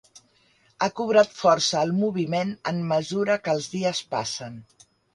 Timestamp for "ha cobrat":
0.79-1.35